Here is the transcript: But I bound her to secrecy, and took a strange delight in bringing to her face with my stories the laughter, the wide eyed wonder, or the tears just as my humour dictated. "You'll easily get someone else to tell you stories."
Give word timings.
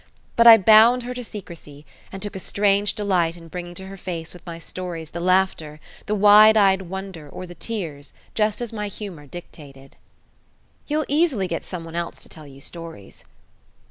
But 0.35 0.47
I 0.47 0.57
bound 0.57 1.03
her 1.03 1.13
to 1.13 1.23
secrecy, 1.23 1.85
and 2.11 2.23
took 2.23 2.35
a 2.35 2.39
strange 2.39 2.95
delight 2.95 3.37
in 3.37 3.49
bringing 3.49 3.75
to 3.75 3.85
her 3.85 3.97
face 3.97 4.33
with 4.33 4.43
my 4.47 4.57
stories 4.57 5.11
the 5.11 5.19
laughter, 5.19 5.79
the 6.07 6.15
wide 6.15 6.57
eyed 6.57 6.81
wonder, 6.81 7.29
or 7.29 7.45
the 7.45 7.53
tears 7.53 8.11
just 8.33 8.61
as 8.61 8.73
my 8.73 8.87
humour 8.87 9.27
dictated. 9.27 9.97
"You'll 10.87 11.05
easily 11.07 11.47
get 11.47 11.63
someone 11.63 11.95
else 11.95 12.23
to 12.23 12.29
tell 12.29 12.47
you 12.47 12.59
stories." 12.61 13.23